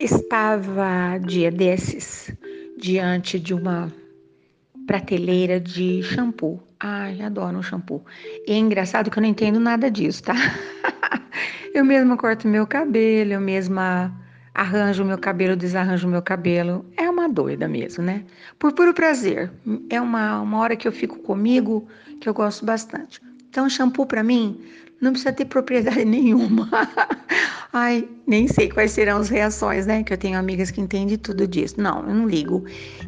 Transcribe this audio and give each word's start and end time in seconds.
Estava 0.00 1.18
dia 1.18 1.50
desses 1.50 2.34
diante 2.78 3.38
de 3.38 3.52
uma 3.52 3.92
prateleira 4.86 5.60
de 5.60 6.02
shampoo. 6.02 6.58
Ai, 6.80 7.20
adoro 7.20 7.58
um 7.58 7.62
shampoo. 7.62 8.02
E 8.46 8.52
é 8.52 8.56
engraçado 8.56 9.10
que 9.10 9.18
eu 9.18 9.20
não 9.20 9.28
entendo 9.28 9.60
nada 9.60 9.90
disso, 9.90 10.22
tá? 10.22 10.32
eu 11.74 11.84
mesma 11.84 12.16
corto 12.16 12.48
meu 12.48 12.66
cabelo, 12.66 13.32
eu 13.34 13.40
mesma 13.42 14.10
arranjo 14.54 15.04
meu 15.04 15.18
cabelo, 15.18 15.54
desarranjo 15.54 16.08
meu 16.08 16.22
cabelo. 16.22 16.86
É 16.96 17.10
uma 17.10 17.28
doida 17.28 17.68
mesmo, 17.68 18.02
né? 18.02 18.24
Por 18.58 18.72
puro 18.72 18.94
prazer. 18.94 19.52
É 19.90 20.00
uma, 20.00 20.40
uma 20.40 20.60
hora 20.60 20.76
que 20.76 20.88
eu 20.88 20.92
fico 20.92 21.18
comigo 21.18 21.86
que 22.22 22.26
eu 22.26 22.32
gosto 22.32 22.64
bastante. 22.64 23.20
Então, 23.50 23.68
shampoo 23.68 24.06
para 24.06 24.22
mim 24.22 24.58
não 25.00 25.12
precisa 25.12 25.32
ter 25.32 25.46
propriedade 25.46 26.04
nenhuma. 26.04 26.68
Ai, 27.72 28.08
nem 28.26 28.48
sei 28.48 28.68
quais 28.68 28.90
serão 28.90 29.18
as 29.18 29.28
reações, 29.28 29.86
né? 29.86 30.02
Que 30.02 30.12
eu 30.12 30.18
tenho 30.18 30.38
amigas 30.38 30.70
que 30.70 30.80
entendem 30.80 31.16
tudo 31.16 31.46
disso. 31.46 31.80
Não, 31.80 32.00
eu 32.00 32.14
não 32.14 32.28
ligo. 32.28 32.64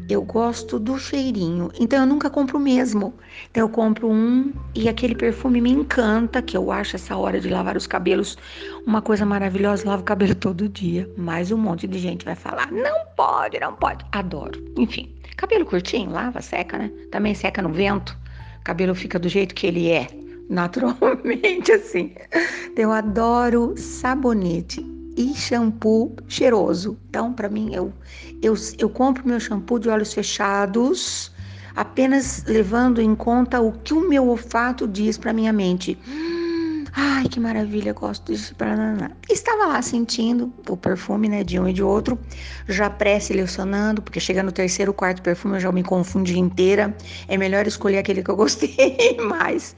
Eu 0.09 0.23
gosto 0.23 0.79
do 0.79 0.97
cheirinho. 0.97 1.69
Então 1.79 1.99
eu 1.99 2.05
nunca 2.05 2.29
compro 2.29 2.57
mesmo. 2.57 3.13
Então 3.51 3.63
eu 3.63 3.69
compro 3.69 4.09
um 4.09 4.53
e 4.73 4.87
aquele 4.87 5.15
perfume 5.15 5.59
me 5.59 5.71
encanta, 5.71 6.41
que 6.41 6.55
eu 6.55 6.71
acho 6.71 6.95
essa 6.95 7.15
hora 7.17 7.39
de 7.39 7.49
lavar 7.49 7.75
os 7.75 7.85
cabelos 7.85 8.37
uma 8.87 9.01
coisa 9.01 9.25
maravilhosa. 9.25 9.83
Eu 9.83 9.89
lavo 9.89 10.01
o 10.01 10.05
cabelo 10.05 10.33
todo 10.33 10.69
dia. 10.69 11.09
Mas 11.17 11.51
um 11.51 11.57
monte 11.57 11.85
de 11.85 11.99
gente 11.99 12.23
vai 12.23 12.35
falar: 12.35 12.71
não 12.71 13.05
pode, 13.17 13.59
não 13.59 13.75
pode. 13.75 14.05
Adoro. 14.13 14.63
Enfim, 14.77 15.13
cabelo 15.35 15.65
curtinho, 15.65 16.09
lava, 16.09 16.41
seca, 16.41 16.77
né? 16.77 16.89
Também 17.11 17.35
seca 17.35 17.61
no 17.61 17.69
vento. 17.69 18.17
Cabelo 18.63 18.95
fica 18.95 19.19
do 19.19 19.27
jeito 19.27 19.53
que 19.53 19.67
ele 19.67 19.89
é 19.89 20.07
naturalmente 20.49 21.71
assim. 21.73 22.13
Eu 22.75 22.91
adoro 22.91 23.73
sabonete 23.77 24.85
e 25.15 25.33
shampoo 25.33 26.15
cheiroso. 26.27 26.97
Então, 27.09 27.33
para 27.33 27.49
mim, 27.49 27.73
eu, 27.73 27.93
eu, 28.41 28.55
eu 28.77 28.89
compro 28.89 29.27
meu 29.27 29.39
shampoo 29.39 29.79
de 29.79 29.89
olhos 29.89 30.13
fechados, 30.13 31.31
apenas 31.75 32.43
levando 32.45 33.01
em 33.01 33.15
conta 33.15 33.61
o 33.61 33.71
que 33.71 33.93
o 33.93 34.07
meu 34.07 34.27
olfato 34.27 34.87
diz 34.87 35.17
para 35.17 35.33
minha 35.33 35.53
mente. 35.53 35.97
Ai, 36.95 37.27
que 37.27 37.39
maravilha, 37.39 37.91
gosto 37.91 38.31
disso. 38.31 38.55
Estava 39.29 39.65
lá 39.65 39.81
sentindo 39.81 40.53
o 40.69 40.77
perfume, 40.77 41.27
né, 41.27 41.43
de 41.43 41.59
um 41.59 41.67
e 41.67 41.73
de 41.73 41.81
outro, 41.81 42.19
já 42.67 42.87
pré-selecionando, 42.87 44.01
porque 44.01 44.19
chega 44.19 44.43
no 44.43 44.51
terceiro, 44.51 44.93
quarto 44.93 45.21
perfume 45.23 45.55
eu 45.55 45.59
já 45.59 45.71
me 45.71 45.83
confundi 45.83 46.37
inteira. 46.37 46.95
É 47.27 47.35
melhor 47.35 47.65
escolher 47.65 47.97
aquele 47.97 48.21
que 48.21 48.29
eu 48.29 48.35
gostei 48.35 49.17
mais. 49.27 49.75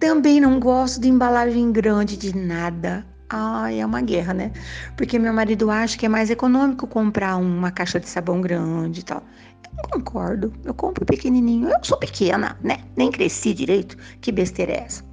Também 0.00 0.40
não 0.40 0.58
gosto 0.58 1.00
de 1.00 1.08
embalagem 1.08 1.70
grande 1.70 2.16
de 2.16 2.36
nada. 2.36 3.06
Ai, 3.28 3.80
é 3.80 3.86
uma 3.86 4.00
guerra, 4.00 4.34
né? 4.34 4.52
Porque 4.96 5.18
meu 5.18 5.32
marido 5.32 5.70
acha 5.70 5.96
que 5.96 6.06
é 6.06 6.08
mais 6.08 6.30
econômico 6.30 6.86
comprar 6.88 7.36
uma 7.36 7.70
caixa 7.70 8.00
de 8.00 8.08
sabão 8.08 8.40
grande 8.40 9.00
e 9.00 9.02
tal. 9.04 9.22
Eu 9.64 9.70
não 9.76 10.00
concordo. 10.00 10.52
Eu 10.64 10.74
compro 10.74 11.04
pequenininho. 11.04 11.68
Eu 11.68 11.78
sou 11.82 11.98
pequena, 11.98 12.58
né? 12.62 12.78
Nem 12.96 13.10
cresci 13.10 13.54
direito. 13.54 13.96
Que 14.20 14.32
besteira 14.32 14.72
é 14.72 14.84
essa? 14.84 15.05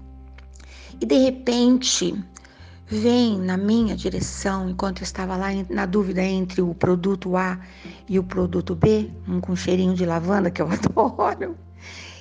E 1.03 1.05
de 1.05 1.17
repente 1.17 2.15
vem 2.87 3.37
na 3.37 3.57
minha 3.57 3.93
direção, 3.93 4.69
enquanto 4.69 5.01
eu 5.01 5.03
estava 5.03 5.35
lá 5.35 5.49
na 5.69 5.85
dúvida 5.85 6.23
entre 6.23 6.61
o 6.61 6.73
produto 6.73 7.35
A 7.35 7.59
e 8.07 8.17
o 8.17 8.23
produto 8.23 8.73
B, 8.73 9.11
um 9.27 9.41
com 9.41 9.53
cheirinho 9.53 9.95
de 9.95 10.05
lavanda 10.05 10.49
que 10.49 10.61
eu 10.61 10.69
adoro. 10.71 11.57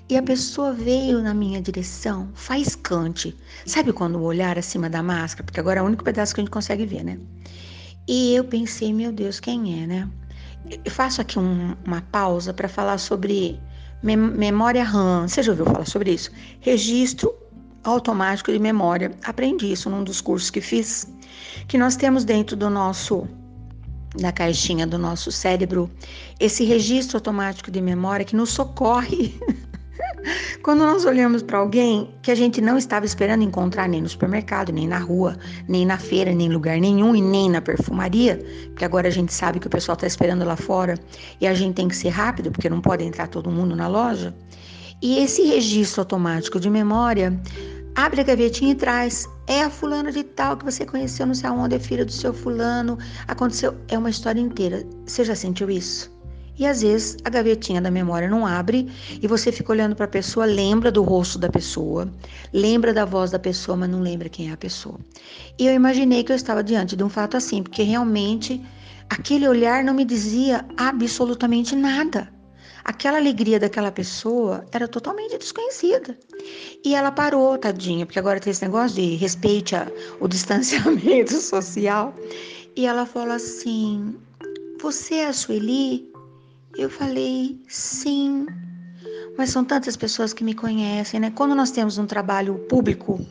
E 0.09 0.17
a 0.17 0.23
pessoa 0.25 0.73
veio 0.73 1.23
na 1.23 1.33
minha 1.33 1.63
direção, 1.63 2.29
faiscante. 2.35 3.37
Sabe 3.65 3.93
quando 3.93 4.17
o 4.17 4.23
olhar 4.23 4.59
acima 4.59 4.91
da 4.91 5.01
máscara? 5.01 5.45
Porque 5.45 5.61
agora 5.61 5.79
é 5.79 5.83
o 5.85 5.87
único 5.87 6.03
pedaço 6.03 6.35
que 6.35 6.41
a 6.41 6.43
gente 6.43 6.53
consegue 6.53 6.85
ver, 6.85 7.05
né? 7.05 7.21
E 8.09 8.35
eu 8.35 8.43
pensei, 8.43 8.93
meu 8.93 9.13
Deus, 9.13 9.39
quem 9.39 9.81
é, 9.81 9.87
né? 9.87 10.11
Eu 10.85 10.91
faço 10.91 11.21
aqui 11.21 11.39
um, 11.39 11.77
uma 11.87 12.01
pausa 12.01 12.53
para 12.53 12.69
falar 12.69 12.99
sobre 12.99 13.61
memória 14.03 14.83
RAM. 14.83 15.29
Você 15.29 15.41
já 15.41 15.53
ouviu 15.53 15.67
falar 15.67 15.87
sobre 15.87 16.11
isso? 16.11 16.33
Registro 16.59 17.33
automático 17.85 18.53
de 18.53 18.59
memória. 18.59 19.13
Aprendi 19.25 19.73
isso 19.73 19.91
num 19.91 20.05
dos 20.05 20.21
cursos 20.21 20.51
que 20.51 20.61
fiz, 20.61 21.07
que 21.69 21.79
nós 21.79 21.97
temos 21.97 22.25
dentro 22.25 22.57
do 22.57 22.71
nosso 22.71 23.27
da 24.17 24.31
caixinha 24.31 24.87
do 24.87 24.99
nosso 24.99 25.33
cérebro 25.33 25.91
esse 26.39 26.65
registro 26.65 27.17
automático 27.17 27.71
de 27.71 27.81
memória 27.81 28.27
que 28.27 28.37
nos 28.37 28.51
socorre 28.51 29.35
quando 30.63 30.81
nós 30.81 31.05
olhamos 31.05 31.43
para 31.43 31.59
alguém 31.59 32.13
que 32.23 32.31
a 32.31 32.35
gente 32.35 32.61
não 32.61 32.79
estava 32.79 33.05
esperando 33.07 33.43
encontrar 33.43 33.89
nem 33.89 34.03
no 34.03 34.09
supermercado, 34.09 34.73
nem 34.73 34.87
na 34.87 34.99
rua, 34.99 35.37
nem 35.67 35.85
na 35.85 35.99
feira, 35.99 36.33
nem 36.33 36.47
em 36.47 36.53
lugar 36.53 36.79
nenhum 36.79 37.17
e 37.17 37.21
nem 37.21 37.51
na 37.51 37.61
perfumaria, 37.61 38.39
porque 38.67 38.85
agora 38.85 39.09
a 39.09 39.11
gente 39.11 39.33
sabe 39.33 39.59
que 39.59 39.67
o 39.67 39.71
pessoal 39.71 39.95
está 39.95 40.07
esperando 40.07 40.45
lá 40.45 40.57
fora 40.57 40.95
e 41.41 41.47
a 41.47 41.55
gente 41.55 41.75
tem 41.75 41.89
que 41.89 41.97
ser 41.97 42.11
rápido 42.11 42.51
porque 42.51 42.69
não 42.69 42.81
pode 42.81 43.05
entrar 43.05 43.29
todo 43.29 43.51
mundo 43.51 43.75
na 43.75 43.89
loja. 43.89 44.35
E 45.01 45.19
esse 45.19 45.43
registro 45.43 46.03
automático 46.03 46.61
de 46.61 46.71
memória 46.71 47.37
abre 47.95 48.21
a 48.21 48.25
gavetinha 48.25 48.73
e 48.73 48.75
traz. 48.75 49.29
É 49.47 49.63
a 49.63 49.71
fulana 49.71 50.13
de 50.13 50.23
tal 50.23 50.57
que 50.57 50.65
você 50.65 50.85
conheceu, 50.85 51.27
não 51.27 51.35
sei 51.35 51.49
aonde, 51.49 51.77
é 51.77 51.79
filha 51.79 52.05
do 52.05 52.13
seu 52.13 52.33
fulano. 52.33 52.99
Aconteceu. 53.27 53.75
É 53.89 53.99
uma 53.99 54.11
história 54.11 54.41
inteira. 54.41 54.85
Você 55.07 55.25
já 55.25 55.35
sentiu 55.35 55.71
isso? 55.71 56.11
E 56.59 56.67
às 56.67 56.83
vezes 56.83 57.17
a 57.25 57.31
gavetinha 57.31 57.81
da 57.81 57.91
memória 57.91 58.29
não 58.29 58.47
abre 58.47 58.89
e 59.21 59.27
você 59.27 59.51
fica 59.51 59.73
olhando 59.73 59.97
para 59.97 60.05
a 60.05 60.09
pessoa, 60.09 60.45
lembra 60.45 60.93
do 60.93 61.03
rosto 61.03 61.39
da 61.39 61.49
pessoa, 61.49 62.13
lembra 62.53 62.93
da 62.93 63.05
voz 63.05 63.31
da 63.31 63.39
pessoa, 63.39 63.77
mas 63.77 63.89
não 63.89 64.01
lembra 64.01 64.29
quem 64.29 64.51
é 64.51 64.53
a 64.53 64.57
pessoa. 64.57 64.99
E 65.59 65.67
eu 65.67 65.75
imaginei 65.75 66.23
que 66.23 66.31
eu 66.31 66.37
estava 66.37 66.63
diante 66.63 66.95
de 66.95 67.03
um 67.03 67.09
fato 67.09 67.37
assim, 67.37 67.63
porque 67.63 67.83
realmente 67.83 68.63
aquele 69.09 69.49
olhar 69.49 69.83
não 69.83 69.95
me 69.95 70.05
dizia 70.05 70.65
absolutamente 70.77 71.75
nada. 71.75 72.32
Aquela 72.85 73.19
alegria 73.19 73.61
daquela 73.61 73.93
pessoa 73.93 74.67
era 74.73 74.89
totalmente 74.89 75.39
desconhecida. 75.39 76.19
E 76.85 76.95
ela 76.95 77.13
parou, 77.13 77.57
tadinha, 77.57 78.05
porque 78.05 78.19
agora 78.19 78.41
tem 78.41 78.51
esse 78.51 78.63
negócio 78.63 78.97
de 78.97 79.15
respeite 79.15 79.77
a, 79.77 79.87
o 80.21 80.27
distanciamento 80.29 81.35
social. 81.35 82.15
E 82.75 82.87
ela 82.87 83.07
falou 83.07 83.35
assim: 83.35 84.17
Você 84.81 85.17
é 85.17 85.27
a 85.27 85.33
Sueli? 85.33 86.11
Eu 86.77 86.91
falei: 86.91 87.61
Sim. 87.69 88.47
Mas 89.39 89.51
são 89.51 89.65
tantas 89.65 89.97
pessoas 89.97 90.33
que 90.33 90.45
me 90.45 90.55
conhecem, 90.55 91.21
né? 91.21 91.33
Quando 91.35 91.55
nós 91.55 91.71
temos 91.71 91.99
um 91.99 92.07
trabalho 92.07 92.55
público, 92.69 93.25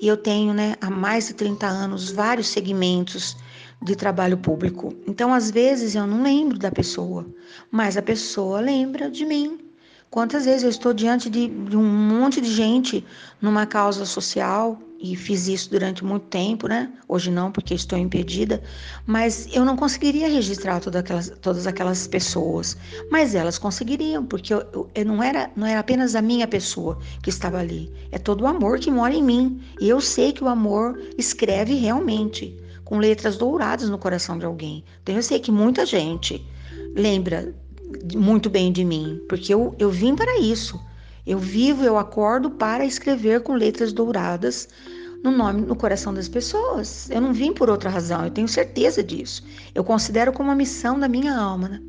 e 0.00 0.06
eu 0.06 0.16
tenho, 0.16 0.52
né, 0.52 0.74
há 0.80 0.90
mais 0.90 1.28
de 1.28 1.34
30 1.34 1.66
anos, 1.66 2.10
vários 2.10 2.48
segmentos 2.48 3.36
de 3.82 3.96
trabalho 3.96 4.38
público. 4.38 4.94
Então, 5.06 5.34
às 5.34 5.50
vezes, 5.50 5.94
eu 5.94 6.06
não 6.06 6.22
lembro 6.22 6.58
da 6.58 6.70
pessoa, 6.70 7.26
mas 7.70 7.96
a 7.96 8.02
pessoa 8.02 8.60
lembra 8.60 9.10
de 9.10 9.24
mim. 9.24 9.58
Quantas 10.12 10.44
vezes 10.44 10.62
eu 10.62 10.68
estou 10.68 10.92
diante 10.92 11.30
de, 11.30 11.48
de, 11.48 11.74
um 11.74 11.82
monte 11.82 12.38
de 12.38 12.52
gente 12.52 13.02
numa 13.40 13.64
causa 13.64 14.04
social 14.04 14.78
e 15.00 15.16
fiz 15.16 15.48
isso 15.48 15.70
durante 15.70 16.04
muito 16.04 16.26
tempo, 16.26 16.68
né? 16.68 16.92
Hoje 17.08 17.30
não, 17.30 17.50
porque 17.50 17.72
estou 17.72 17.98
impedida, 17.98 18.62
mas 19.06 19.48
eu 19.54 19.64
não 19.64 19.74
conseguiria 19.74 20.28
registrar 20.28 20.80
todas 20.80 21.00
aquelas, 21.00 21.32
todas 21.40 21.66
aquelas 21.66 22.06
pessoas, 22.06 22.76
mas 23.10 23.34
elas 23.34 23.56
conseguiriam, 23.56 24.24
porque 24.26 24.52
eu, 24.52 24.60
eu, 24.74 24.90
eu 24.94 25.04
não, 25.06 25.22
era, 25.22 25.50
não 25.56 25.66
era 25.66 25.80
apenas 25.80 26.14
a 26.14 26.20
minha 26.20 26.46
pessoa 26.46 26.98
que 27.22 27.30
estava 27.30 27.58
ali, 27.58 27.90
é 28.12 28.18
todo 28.18 28.42
o 28.42 28.46
amor 28.46 28.78
que 28.78 28.90
mora 28.90 29.14
em 29.14 29.22
mim. 29.22 29.62
E 29.80 29.88
eu 29.88 30.00
sei 30.00 30.30
que 30.30 30.44
o 30.44 30.48
amor 30.48 31.00
escreve 31.16 31.74
realmente 31.74 32.54
com 32.84 32.98
letras 32.98 33.36
douradas 33.36 33.88
no 33.88 33.98
coração 33.98 34.38
de 34.38 34.44
alguém. 34.44 34.84
Então 35.02 35.14
eu 35.14 35.22
sei 35.22 35.38
que 35.40 35.50
muita 35.50 35.86
gente 35.86 36.44
lembra 36.94 37.54
muito 38.14 38.48
bem 38.48 38.72
de 38.72 38.84
mim, 38.84 39.20
porque 39.28 39.52
eu, 39.52 39.74
eu 39.78 39.90
vim 39.90 40.14
para 40.14 40.38
isso. 40.38 40.80
Eu 41.26 41.38
vivo, 41.38 41.84
eu 41.84 41.96
acordo 41.98 42.50
para 42.50 42.84
escrever 42.84 43.42
com 43.42 43.54
letras 43.54 43.92
douradas 43.92 44.68
no 45.22 45.30
nome, 45.30 45.62
no 45.62 45.76
coração 45.76 46.12
das 46.12 46.28
pessoas. 46.28 47.08
Eu 47.10 47.20
não 47.20 47.32
vim 47.32 47.52
por 47.52 47.70
outra 47.70 47.88
razão, 47.88 48.24
eu 48.24 48.30
tenho 48.30 48.48
certeza 48.48 49.02
disso. 49.02 49.44
Eu 49.74 49.84
considero 49.84 50.32
como 50.32 50.48
uma 50.48 50.56
missão 50.56 50.98
da 50.98 51.08
minha 51.08 51.34
alma, 51.36 51.68
né? 51.68 51.82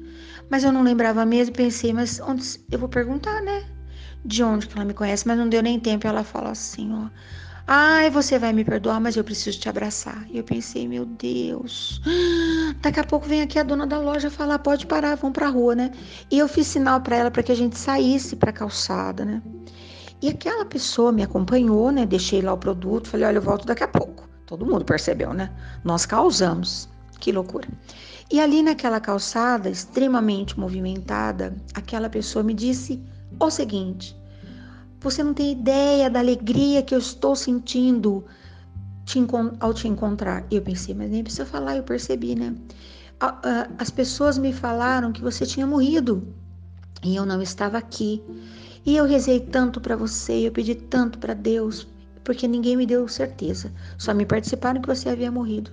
Mas 0.49 0.63
eu 0.63 0.71
não 0.71 0.83
lembrava 0.83 1.25
mesmo 1.25 1.53
e 1.53 1.57
pensei, 1.57 1.93
mas 1.93 2.19
onde 2.19 2.43
eu 2.71 2.77
vou 2.77 2.89
perguntar, 2.89 3.41
né? 3.41 3.63
De 4.23 4.43
onde 4.43 4.67
que 4.67 4.75
ela 4.75 4.85
me 4.85 4.93
conhece, 4.93 5.27
mas 5.27 5.37
não 5.37 5.49
deu 5.49 5.63
nem 5.63 5.79
tempo. 5.79 6.05
Ela 6.05 6.23
fala 6.23 6.51
assim, 6.51 6.93
ó. 6.93 7.09
Ai, 7.65 8.09
você 8.09 8.37
vai 8.37 8.51
me 8.51 8.65
perdoar, 8.65 8.99
mas 8.99 9.15
eu 9.15 9.23
preciso 9.23 9.57
te 9.57 9.69
abraçar. 9.69 10.27
E 10.29 10.37
eu 10.37 10.43
pensei, 10.43 10.85
meu 10.85 11.05
Deus. 11.05 12.01
Daqui 12.81 12.99
a 12.99 13.03
pouco 13.05 13.25
vem 13.25 13.41
aqui 13.41 13.57
a 13.57 13.63
dona 13.63 13.87
da 13.87 13.99
loja 13.99 14.29
falar, 14.29 14.59
pode 14.59 14.85
parar, 14.85 15.15
vamos 15.15 15.33
pra 15.33 15.47
rua, 15.47 15.73
né? 15.73 15.91
E 16.29 16.37
eu 16.37 16.47
fiz 16.47 16.67
sinal 16.67 16.99
para 16.99 17.15
ela 17.15 17.31
para 17.31 17.41
que 17.41 17.51
a 17.51 17.55
gente 17.55 17.77
saísse 17.77 18.35
pra 18.35 18.51
calçada, 18.51 19.23
né? 19.23 19.41
E 20.21 20.27
aquela 20.27 20.65
pessoa 20.65 21.11
me 21.11 21.23
acompanhou, 21.23 21.89
né? 21.89 22.05
Deixei 22.05 22.41
lá 22.41 22.53
o 22.53 22.57
produto, 22.57 23.07
falei, 23.07 23.27
olha, 23.27 23.37
eu 23.37 23.41
volto 23.41 23.65
daqui 23.65 23.83
a 23.83 23.87
pouco. 23.87 24.27
Todo 24.45 24.65
mundo 24.65 24.83
percebeu, 24.83 25.33
né? 25.33 25.49
Nós 25.85 26.05
causamos. 26.05 26.89
Que 27.19 27.31
loucura. 27.31 27.69
E 28.29 28.41
ali 28.41 28.61
naquela 28.61 28.99
calçada 28.99 29.69
extremamente 29.69 30.59
movimentada, 30.59 31.55
aquela 31.73 32.09
pessoa 32.09 32.43
me 32.43 32.53
disse 32.53 33.01
o 33.39 33.49
seguinte: 33.49 34.15
você 35.03 35.21
não 35.21 35.33
tem 35.33 35.51
ideia 35.51 36.09
da 36.09 36.19
alegria 36.19 36.81
que 36.81 36.95
eu 36.95 36.99
estou 36.99 37.35
sentindo 37.35 38.23
te 39.05 39.19
ao 39.59 39.73
te 39.73 39.87
encontrar. 39.87 40.45
Eu 40.49 40.61
pensei, 40.61 40.95
mas 40.95 41.11
nem 41.11 41.23
precisa 41.23 41.45
falar, 41.45 41.75
eu 41.75 41.83
percebi, 41.83 42.35
né? 42.35 42.55
as 43.77 43.89
pessoas 43.89 44.37
me 44.37 44.51
falaram 44.51 45.11
que 45.11 45.21
você 45.21 45.45
tinha 45.45 45.65
morrido 45.65 46.27
e 47.03 47.15
eu 47.15 47.25
não 47.25 47.41
estava 47.41 47.77
aqui. 47.77 48.21
E 48.85 48.97
eu 48.97 49.05
rezei 49.05 49.39
tanto 49.39 49.79
para 49.79 49.95
você, 49.95 50.47
eu 50.47 50.51
pedi 50.51 50.75
tanto 50.75 51.17
para 51.17 51.33
Deus, 51.33 51.87
porque 52.23 52.47
ninguém 52.47 52.75
me 52.75 52.85
deu 52.85 53.07
certeza. 53.07 53.71
Só 53.97 54.13
me 54.13 54.25
participaram 54.25 54.81
que 54.81 54.87
você 54.87 55.09
havia 55.09 55.31
morrido. 55.31 55.71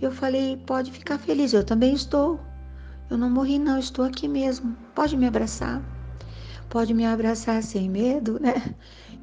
Eu 0.00 0.10
falei: 0.10 0.56
pode 0.66 0.90
ficar 0.90 1.18
feliz, 1.18 1.52
eu 1.52 1.62
também 1.62 1.94
estou. 1.94 2.40
Eu 3.08 3.18
não 3.18 3.30
morri, 3.30 3.58
não, 3.58 3.78
estou 3.78 4.04
aqui 4.04 4.26
mesmo. 4.26 4.76
Pode 4.94 5.16
me 5.16 5.26
abraçar. 5.26 5.80
Pode 6.74 6.92
me 6.92 7.06
abraçar 7.06 7.62
sem 7.62 7.88
medo, 7.88 8.40
né? 8.40 8.74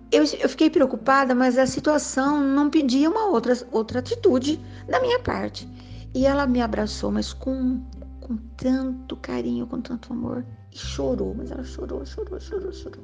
Eu, 0.09 0.23
eu 0.23 0.47
fiquei 0.47 0.69
preocupada, 0.69 1.35
mas 1.35 1.57
a 1.57 1.65
situação 1.65 2.39
não 2.41 2.69
pedia 2.69 3.09
uma 3.09 3.25
outra, 3.25 3.53
outra 3.73 3.99
atitude 3.99 4.57
da 4.87 5.01
minha 5.01 5.19
parte. 5.19 5.67
E 6.15 6.25
ela 6.25 6.47
me 6.47 6.61
abraçou, 6.61 7.11
mas 7.11 7.33
com, 7.33 7.81
com 8.21 8.37
tanto 8.55 9.17
carinho, 9.17 9.67
com 9.67 9.81
tanto 9.81 10.13
amor. 10.13 10.45
E 10.71 10.77
chorou, 10.77 11.35
mas 11.37 11.51
ela 11.51 11.65
chorou, 11.65 12.05
chorou, 12.05 12.39
chorou, 12.39 12.71
chorou. 12.71 13.03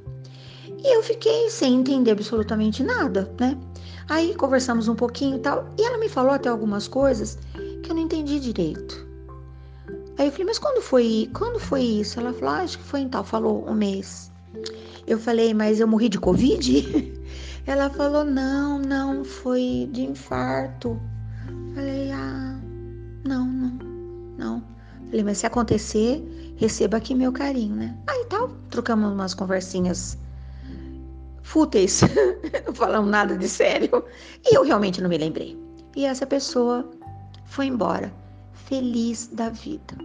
E 0.66 0.96
eu 0.96 1.04
fiquei 1.04 1.50
sem 1.50 1.76
entender 1.76 2.12
absolutamente 2.12 2.82
nada, 2.84 3.30
né? 3.38 3.58
Aí 4.08 4.34
conversamos 4.34 4.88
um 4.88 4.96
pouquinho 4.96 5.36
e 5.36 5.40
tal, 5.40 5.68
e 5.78 5.82
ela 5.82 5.98
me 5.98 6.08
falou 6.08 6.32
até 6.32 6.48
algumas 6.48 6.88
coisas 6.88 7.38
que 7.84 7.92
eu 7.92 7.96
não 7.96 8.04
entendi 8.04 8.40
direito. 8.40 9.06
Aí 10.18 10.28
eu 10.28 10.32
falei, 10.32 10.46
mas 10.46 10.58
quando 10.58 10.82
foi, 10.82 11.30
quando 11.34 11.60
foi 11.60 11.82
isso? 11.82 12.18
Ela 12.18 12.32
falou, 12.32 12.56
ah, 12.56 12.62
acho 12.62 12.78
que 12.78 12.86
foi 12.86 13.02
em 13.02 13.10
tal, 13.10 13.26
falou 13.26 13.70
um 13.70 13.74
mês. 13.74 14.32
Eu 15.06 15.18
falei, 15.18 15.54
mas 15.54 15.80
eu 15.80 15.88
morri 15.88 16.10
de 16.10 16.20
Covid? 16.20 17.14
Ela 17.66 17.90
falou, 17.90 18.24
não, 18.24 18.80
não, 18.80 19.24
foi 19.24 19.90
de 19.92 20.04
infarto. 20.04 21.00
Falei, 21.74 22.12
ah, 22.12 22.60
não, 23.26 23.46
não, 23.46 23.80
não. 24.38 24.64
Falei, 25.10 25.24
mas 25.24 25.38
se 25.40 25.46
acontecer, 25.46 26.24
receba 26.58 26.98
aqui 26.98 27.14
meu 27.14 27.32
carinho, 27.32 27.76
né? 27.76 27.98
Aí 28.08 28.26
tal, 28.30 28.50
trocamos 28.70 29.12
umas 29.12 29.34
conversinhas 29.34 30.18
fúteis, 31.48 32.02
não 32.68 32.74
falamos 32.74 33.10
nada 33.10 33.38
de 33.38 33.48
sério. 33.48 34.04
E 34.46 34.56
eu 34.56 34.64
realmente 34.64 35.02
não 35.02 35.10
me 35.10 35.18
lembrei. 35.18 35.58
E 35.96 36.06
essa 36.06 36.26
pessoa 36.26 36.90
foi 37.46 37.68
embora, 37.68 38.14
feliz 38.54 39.28
da 39.32 39.50
vida. 39.50 39.96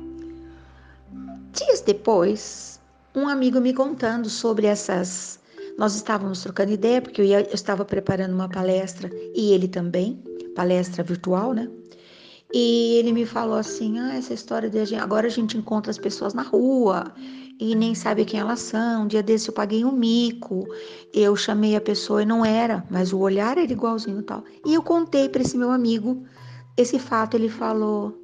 Dias 1.53 1.81
depois, 1.81 2.72
um 3.15 3.29
amigo 3.29 3.61
me 3.61 3.73
contando 3.73 4.29
sobre 4.29 4.67
essas. 4.67 5.39
Nós 5.79 5.95
estávamos 5.95 6.43
trocando 6.43 6.73
ideia, 6.73 7.01
porque 7.01 7.21
eu, 7.21 7.25
ia, 7.25 7.41
eu 7.41 7.55
estava 7.55 7.85
preparando 7.85 8.35
uma 8.35 8.49
palestra 8.49 9.11
e 9.35 9.53
ele 9.53 9.69
também, 9.69 10.23
palestra 10.55 11.03
virtual, 11.03 11.53
né? 11.53 11.69
E 12.53 12.97
ele 12.97 13.13
me 13.13 13.25
falou 13.25 13.57
assim: 13.57 13.99
ah, 13.99 14.15
essa 14.15 14.35
história 14.35 14.69
de 14.69 14.95
agora 14.95 15.27
a 15.27 15.31
gente 15.31 15.57
encontra 15.57 15.91
as 15.91 15.99
pessoas 15.99 16.35
na 16.35 16.43
rua 16.43 17.13
e 17.59 17.75
nem 17.75 17.95
sabe 17.95 18.25
quem 18.25 18.41
elas 18.41 18.61
são. 18.61 19.05
Um 19.05 19.07
dia 19.07 19.23
desse 19.23 19.49
eu 19.49 19.55
paguei 19.55 19.85
um 19.85 19.93
mico, 19.93 20.67
eu 21.13 21.35
chamei 21.37 21.77
a 21.77 21.81
pessoa 21.81 22.23
e 22.23 22.27
não 22.27 22.45
era, 22.45 22.85
mas 22.91 23.13
o 23.13 23.19
olhar 23.19 23.57
era 23.57 23.73
igualzinho 23.73 24.23
tal. 24.23 24.45
E 24.67 24.75
eu 24.75 24.83
contei 24.83 25.29
para 25.29 25.43
esse 25.43 25.57
meu 25.57 25.71
amigo 25.71 26.23
esse 26.77 26.99
fato. 26.99 27.35
Ele 27.35 27.49
falou: 27.49 28.19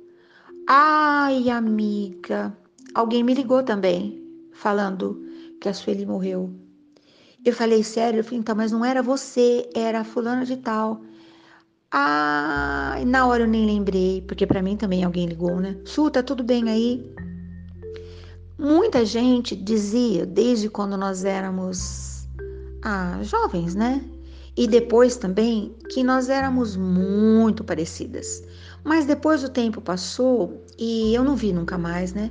ai, 0.67 1.49
amiga, 1.49 2.55
alguém 2.95 3.23
me 3.23 3.33
ligou 3.33 3.63
também 3.63 4.28
falando 4.59 5.25
que 5.61 5.69
a 5.69 5.75
Sueli 5.75 6.05
morreu. 6.05 6.53
Eu 7.45 7.53
falei, 7.53 7.85
sério? 7.85 8.19
Eu 8.19 8.25
falei, 8.25 8.41
então, 8.41 8.57
mas 8.57 8.73
não 8.73 8.85
era 8.85 9.03
você, 9.03 9.71
era 9.75 10.03
fulana 10.03 10.45
de 10.45 10.57
tal. 10.57 11.01
Ah, 11.93 12.97
na 13.07 13.27
hora 13.27 13.45
eu 13.45 13.47
nem 13.47 13.65
lembrei, 13.65 14.21
porque 14.23 14.47
para 14.47 14.61
mim 14.61 14.77
também 14.77 15.05
alguém 15.05 15.27
ligou, 15.27 15.61
né? 15.61 15.77
Su, 15.85 16.11
tá 16.11 16.23
tudo 16.23 16.43
bem 16.43 16.69
aí? 16.69 17.15
Muita 18.59 19.05
gente 19.05 19.55
dizia, 19.55 20.27
desde 20.27 20.69
quando 20.69 20.97
nós 20.97 21.25
éramos 21.25 22.27
ah, 22.83 23.21
jovens, 23.23 23.77
né? 23.77 24.05
E 24.57 24.67
depois 24.67 25.17
também, 25.17 25.73
que 25.91 26.03
nós 26.03 26.29
éramos 26.29 26.75
muito 26.75 27.63
parecidas. 27.63 28.43
Mas 28.83 29.07
depois 29.07 29.45
o 29.45 29.49
tempo 29.49 29.81
passou 29.81 30.65
e 30.77 31.15
eu 31.15 31.23
não 31.23 31.37
vi 31.37 31.53
nunca 31.53 31.79
mais, 31.79 32.13
né? 32.13 32.29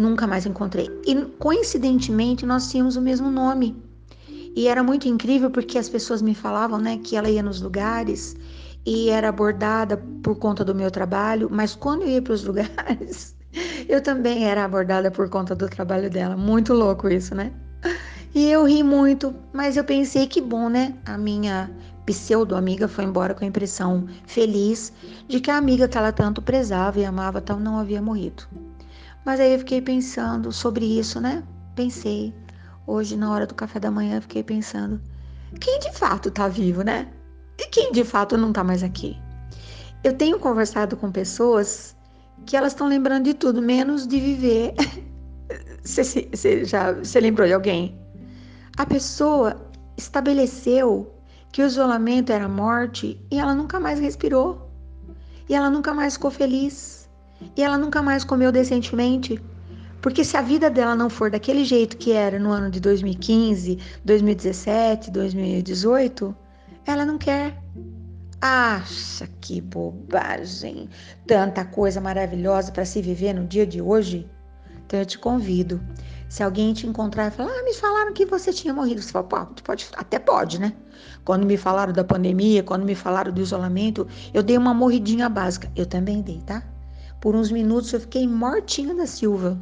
Nunca 0.00 0.26
mais 0.26 0.46
encontrei. 0.46 0.88
E 1.06 1.14
coincidentemente 1.38 2.46
nós 2.46 2.70
tínhamos 2.70 2.96
o 2.96 3.02
mesmo 3.02 3.30
nome. 3.30 3.76
E 4.56 4.66
era 4.66 4.82
muito 4.82 5.06
incrível 5.06 5.50
porque 5.50 5.76
as 5.76 5.90
pessoas 5.90 6.22
me 6.22 6.34
falavam, 6.34 6.78
né, 6.78 6.98
que 7.04 7.16
ela 7.16 7.28
ia 7.28 7.42
nos 7.42 7.60
lugares 7.60 8.34
e 8.86 9.10
era 9.10 9.28
abordada 9.28 9.98
por 10.22 10.36
conta 10.36 10.64
do 10.64 10.74
meu 10.74 10.90
trabalho, 10.90 11.48
mas 11.50 11.74
quando 11.76 12.02
eu 12.02 12.08
ia 12.08 12.22
para 12.22 12.32
os 12.32 12.42
lugares, 12.48 13.36
eu 13.86 14.02
também 14.02 14.46
era 14.46 14.64
abordada 14.64 15.10
por 15.10 15.28
conta 15.28 15.54
do 15.54 15.68
trabalho 15.68 16.08
dela. 16.08 16.34
Muito 16.34 16.72
louco 16.72 17.06
isso, 17.06 17.34
né? 17.34 17.52
E 18.34 18.50
eu 18.50 18.64
ri 18.64 18.82
muito, 18.82 19.34
mas 19.52 19.76
eu 19.76 19.84
pensei 19.84 20.26
que 20.26 20.40
bom, 20.40 20.70
né? 20.70 20.94
A 21.04 21.18
minha 21.18 21.70
pseudo-amiga 22.06 22.88
foi 22.88 23.04
embora 23.04 23.34
com 23.34 23.44
a 23.44 23.48
impressão 23.48 24.06
feliz 24.26 24.94
de 25.28 25.40
que 25.40 25.50
a 25.50 25.58
amiga 25.58 25.86
que 25.86 25.98
ela 25.98 26.10
tanto 26.10 26.40
prezava 26.40 26.98
e 26.98 27.04
amava 27.04 27.42
tal 27.42 27.60
não 27.60 27.78
havia 27.78 28.00
morrido. 28.00 28.44
Mas 29.24 29.38
aí 29.38 29.52
eu 29.52 29.58
fiquei 29.58 29.82
pensando 29.82 30.50
sobre 30.52 30.84
isso, 30.98 31.20
né? 31.20 31.42
Pensei. 31.74 32.34
Hoje, 32.86 33.16
na 33.16 33.30
hora 33.30 33.46
do 33.46 33.54
café 33.54 33.78
da 33.78 33.90
manhã, 33.90 34.20
fiquei 34.20 34.42
pensando: 34.42 35.00
quem 35.60 35.78
de 35.80 35.92
fato 35.92 36.30
tá 36.30 36.48
vivo, 36.48 36.82
né? 36.82 37.08
E 37.58 37.66
quem 37.66 37.92
de 37.92 38.04
fato 38.04 38.36
não 38.36 38.52
tá 38.52 38.64
mais 38.64 38.82
aqui? 38.82 39.16
Eu 40.02 40.16
tenho 40.16 40.38
conversado 40.38 40.96
com 40.96 41.12
pessoas 41.12 41.94
que 42.46 42.56
elas 42.56 42.72
estão 42.72 42.88
lembrando 42.88 43.24
de 43.24 43.34
tudo, 43.34 43.60
menos 43.60 44.06
de 44.06 44.18
viver. 44.18 44.74
Você 45.84 46.64
já 46.64 46.92
você 46.92 47.20
lembrou 47.20 47.46
de 47.46 47.54
alguém? 47.54 47.98
A 48.76 48.84
pessoa 48.84 49.56
estabeleceu 49.96 51.10
que 51.50 51.62
o 51.62 51.66
isolamento 51.66 52.30
era 52.30 52.46
morte 52.46 53.18
e 53.30 53.38
ela 53.38 53.54
nunca 53.54 53.80
mais 53.80 53.98
respirou. 53.98 54.70
E 55.48 55.54
ela 55.54 55.70
nunca 55.70 55.94
mais 55.94 56.14
ficou 56.14 56.30
feliz 56.30 56.99
e 57.56 57.62
ela 57.62 57.78
nunca 57.78 58.02
mais 58.02 58.24
comeu 58.24 58.52
decentemente. 58.52 59.40
Porque 60.00 60.24
se 60.24 60.36
a 60.36 60.42
vida 60.42 60.70
dela 60.70 60.94
não 60.94 61.10
for 61.10 61.30
daquele 61.30 61.64
jeito 61.64 61.96
que 61.96 62.12
era 62.12 62.38
no 62.38 62.50
ano 62.50 62.70
de 62.70 62.80
2015, 62.80 63.78
2017, 64.04 65.10
2018, 65.10 66.34
ela 66.86 67.04
não 67.04 67.18
quer. 67.18 67.56
Acha 68.40 69.28
que 69.40 69.60
bobagem! 69.60 70.88
Tanta 71.26 71.64
coisa 71.64 72.00
maravilhosa 72.00 72.72
para 72.72 72.86
se 72.86 73.02
viver 73.02 73.34
no 73.34 73.46
dia 73.46 73.66
de 73.66 73.82
hoje. 73.82 74.26
Então 74.86 74.98
eu 74.98 75.04
te 75.04 75.18
convido. 75.18 75.78
Se 76.30 76.42
alguém 76.42 76.72
te 76.72 76.86
encontrar 76.86 77.26
e 77.26 77.30
falar, 77.30 77.50
ah, 77.50 77.62
me 77.64 77.74
falaram 77.74 78.14
que 78.14 78.24
você 78.24 78.52
tinha 78.52 78.72
morrido, 78.72 79.02
você 79.02 79.12
fala, 79.12 79.26
pode, 79.26 79.62
pode, 79.62 79.88
até 79.96 80.18
pode, 80.18 80.58
né? 80.58 80.72
Quando 81.24 81.44
me 81.44 81.56
falaram 81.56 81.92
da 81.92 82.04
pandemia, 82.04 82.62
quando 82.62 82.84
me 82.84 82.94
falaram 82.94 83.32
do 83.32 83.40
isolamento, 83.40 84.06
eu 84.32 84.42
dei 84.42 84.56
uma 84.56 84.72
morridinha 84.72 85.28
básica. 85.28 85.70
Eu 85.76 85.84
também 85.84 86.22
dei, 86.22 86.40
tá? 86.46 86.62
Por 87.20 87.36
uns 87.36 87.52
minutos 87.52 87.92
eu 87.92 88.00
fiquei 88.00 88.26
mortinha 88.26 88.94
da 88.94 89.06
Silva, 89.06 89.60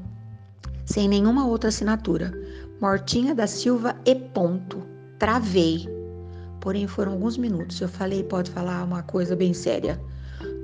sem 0.84 1.08
nenhuma 1.08 1.44
outra 1.44 1.70
assinatura. 1.70 2.32
Mortinha 2.80 3.34
da 3.34 3.48
Silva 3.48 3.96
e 4.06 4.14
ponto. 4.14 4.80
Travei. 5.18 5.88
Porém, 6.60 6.86
foram 6.86 7.12
alguns 7.12 7.36
minutos. 7.36 7.80
Eu 7.80 7.88
falei, 7.88 8.22
pode 8.22 8.52
falar 8.52 8.84
uma 8.84 9.02
coisa 9.02 9.34
bem 9.34 9.52
séria. 9.52 10.00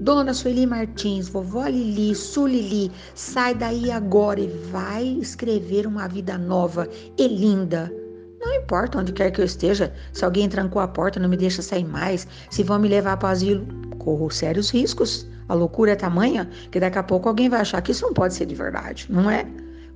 Dona 0.01 0.33
Sueli 0.33 0.67
Martins, 0.67 1.29
vovó 1.29 1.67
Lili, 1.67 2.15
Sulili, 2.15 2.93
sai 3.17 3.57
daí 3.57 3.91
agora 3.91 4.39
e 4.39 4.47
vai 4.71 5.05
escrever 5.21 5.89
uma 5.89 6.07
vida 6.07 6.39
nova 6.39 6.89
e 7.19 7.27
linda. 7.27 7.93
Não 8.39 8.55
importa 8.55 8.99
onde 8.99 9.13
quer 9.13 9.33
que 9.33 9.41
eu 9.41 9.45
esteja, 9.45 9.93
se 10.13 10.25
alguém 10.25 10.49
trancou 10.49 10.81
a 10.81 10.87
porta, 10.87 11.19
não 11.19 11.29
me 11.29 11.37
deixa 11.37 11.61
sair 11.61 11.85
mais, 11.85 12.29
se 12.51 12.63
vão 12.63 12.79
me 12.79 12.89
levar 12.89 13.17
para 13.17 13.31
o 13.31 13.33
asilo, 13.33 13.67
corro 13.99 14.31
sérios 14.31 14.71
riscos. 14.71 15.27
A 15.49 15.55
loucura 15.55 15.93
é 15.93 15.97
tamanha 15.97 16.49
que 16.71 16.81
daqui 16.81 16.99
a 16.99 17.03
pouco 17.03 17.29
alguém 17.29 17.49
vai 17.49 17.61
achar 17.61 17.83
que 17.83 17.93
isso 17.93 18.07
não 18.07 18.15
pode 18.15 18.35
ser 18.35 18.47
de 18.47 18.55
verdade, 18.55 19.07
não 19.11 19.31
é? 19.31 19.47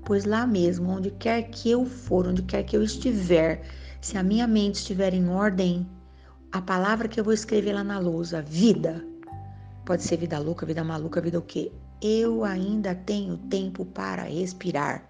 Pois 0.05 0.25
lá 0.25 0.47
mesmo, 0.47 0.90
onde 0.90 1.11
quer 1.11 1.43
que 1.43 1.71
eu 1.71 1.85
for, 1.85 2.26
onde 2.26 2.43
quer 2.43 2.62
que 2.62 2.76
eu 2.76 2.83
estiver, 2.83 3.62
se 4.00 4.17
a 4.17 4.23
minha 4.23 4.47
mente 4.47 4.76
estiver 4.76 5.12
em 5.14 5.28
ordem, 5.28 5.87
a 6.52 6.61
palavra 6.61 7.09
que 7.09 7.19
eu 7.19 7.25
vou 7.25 7.33
escrever 7.33 7.73
lá 7.73 7.85
na 7.85 7.99
lousa, 7.99 8.43
vida, 8.43 9.05
pode 9.85 10.02
ser 10.02 10.17
vida 10.17 10.38
louca, 10.38 10.64
vida 10.64 10.85
maluca, 10.85 11.21
vida 11.21 11.38
o 11.38 11.43
quê? 11.43 11.73
Eu 12.00 12.45
ainda 12.45 12.95
tenho 12.95 13.37
tempo 13.37 13.85
para 13.85 14.23
respirar. 14.23 15.05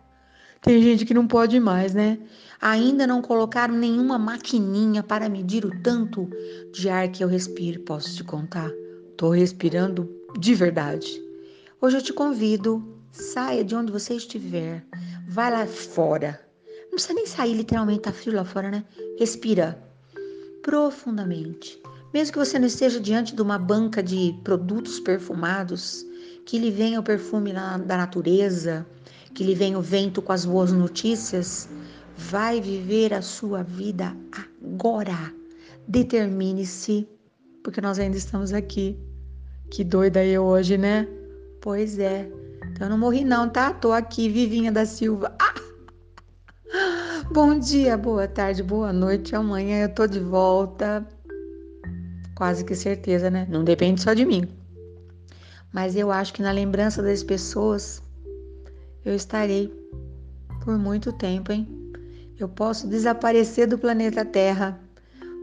Tem 0.61 0.83
gente 0.83 1.05
que 1.05 1.15
não 1.15 1.27
pode 1.27 1.61
mais, 1.61 1.95
né? 1.95 2.19
Ainda 2.61 3.07
não 3.07 3.23
colocaram 3.23 3.75
nenhuma 3.75 4.19
maquininha 4.19 5.03
para 5.03 5.29
medir 5.29 5.65
o 5.65 5.83
tanto 5.83 6.29
de 6.73 6.89
ar 6.89 7.09
que 7.09 7.23
eu 7.23 7.29
respiro. 7.29 7.81
Posso 7.83 8.17
te 8.17 8.25
contar? 8.25 8.71
Tô 9.19 9.31
respirando 9.31 10.09
de 10.39 10.55
verdade. 10.55 11.21
Hoje 11.81 11.97
eu 11.97 12.03
te 12.03 12.13
convido, 12.13 12.97
saia 13.11 13.65
de 13.65 13.75
onde 13.75 13.91
você 13.91 14.15
estiver, 14.15 14.87
vai 15.29 15.51
lá 15.51 15.67
fora. 15.67 16.41
Não 16.85 16.91
precisa 16.93 17.15
nem 17.15 17.27
sair, 17.27 17.53
literalmente, 17.55 18.03
tá 18.03 18.13
frio 18.13 18.37
lá 18.37 18.45
fora, 18.45 18.71
né? 18.71 18.85
Respira 19.19 19.77
profundamente. 20.63 21.83
Mesmo 22.15 22.33
que 22.33 22.39
você 22.39 22.61
não 22.61 22.69
esteja 22.69 23.01
diante 23.01 23.35
de 23.35 23.43
uma 23.43 23.59
banca 23.59 24.01
de 24.01 24.39
produtos 24.45 25.01
perfumados 25.01 26.07
que 26.47 26.57
lhe 26.57 26.71
venha 26.71 27.01
o 27.01 27.03
perfume 27.03 27.53
da 27.53 27.97
natureza, 27.97 28.87
que 29.35 29.43
lhe 29.43 29.57
venha 29.57 29.81
o 29.81 29.83
vento 29.83 30.23
com 30.23 30.31
as 30.31 30.45
boas 30.45 30.71
notícias. 30.71 31.69
Vai 32.17 32.61
viver 32.61 33.13
a 33.13 33.21
sua 33.21 33.65
vida 33.65 34.17
agora. 34.31 35.35
Determine-se, 35.89 37.09
porque 37.65 37.81
nós 37.81 37.99
ainda 37.99 38.17
estamos 38.17 38.53
aqui. 38.53 38.97
Que 39.71 39.85
doida 39.85 40.25
eu 40.25 40.45
hoje, 40.45 40.79
né? 40.79 41.07
Pois 41.61 41.99
é. 41.99 42.29
Então 42.71 42.87
eu 42.87 42.91
não 42.91 42.99
morri 42.99 43.25
não, 43.25 43.49
tá? 43.49 43.73
Tô 43.73 43.93
aqui, 43.93 44.29
Vivinha 44.29 44.73
da 44.73 44.87
Silva. 44.87 45.37
Ah! 45.41 45.55
Bom 47.31 47.59
dia, 47.59 47.97
boa 47.97 48.27
tarde, 48.27 48.63
boa 48.63 48.93
noite. 48.93 49.37
Amanhã 49.37 49.83
eu 49.83 49.89
tô 49.95 50.07
de 50.07 50.21
volta. 50.21 51.07
Quase 52.35 52.65
que 52.65 52.75
certeza, 52.75 53.31
né? 53.31 53.47
Não 53.51 53.63
depende 53.63 54.01
só 54.01 54.15
de 54.15 54.25
mim. 54.25 54.49
Mas 55.73 55.97
eu 55.97 56.11
acho 56.11 56.33
que 56.33 56.43
na 56.43 56.51
lembrança 56.51 57.03
das 57.03 57.23
pessoas 57.23 58.03
eu 59.05 59.15
estarei 59.15 59.73
por 60.65 60.79
muito 60.79 61.13
tempo, 61.13 61.53
hein? 61.53 61.69
Eu 62.39 62.49
posso 62.49 62.87
desaparecer 62.87 63.67
do 63.67 63.77
planeta 63.77 64.25
Terra, 64.25 64.79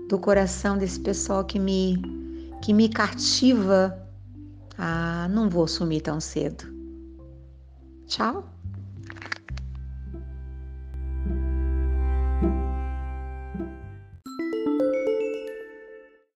do 0.09 0.17
coração 0.17 0.77
desse 0.77 0.99
pessoal 0.99 1.43
que 1.43 1.59
me 1.59 2.01
que 2.61 2.73
me 2.73 2.89
cativa. 2.89 4.04
Ah, 4.77 5.27
não 5.29 5.49
vou 5.49 5.67
sumir 5.67 6.01
tão 6.01 6.19
cedo. 6.19 6.65
Tchau. 8.07 8.54